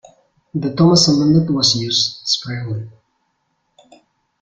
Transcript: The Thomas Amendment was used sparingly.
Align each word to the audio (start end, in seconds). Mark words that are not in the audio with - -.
The 0.55 0.73
Thomas 0.73 1.07
Amendment 1.09 1.51
was 1.53 1.75
used 1.75 2.21
sparingly. 2.27 2.89